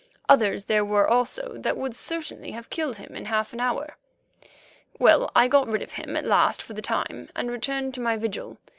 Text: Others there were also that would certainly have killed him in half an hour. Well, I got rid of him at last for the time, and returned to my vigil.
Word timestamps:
Others 0.27 0.65
there 0.65 0.83
were 0.83 1.07
also 1.07 1.53
that 1.59 1.77
would 1.77 1.95
certainly 1.95 2.53
have 2.53 2.71
killed 2.71 2.97
him 2.97 3.15
in 3.15 3.25
half 3.25 3.53
an 3.53 3.59
hour. 3.59 3.97
Well, 4.97 5.29
I 5.35 5.47
got 5.47 5.67
rid 5.67 5.83
of 5.83 5.91
him 5.91 6.15
at 6.15 6.25
last 6.25 6.59
for 6.59 6.73
the 6.73 6.81
time, 6.81 7.29
and 7.35 7.51
returned 7.51 7.93
to 7.93 8.01
my 8.01 8.17
vigil. 8.17 8.57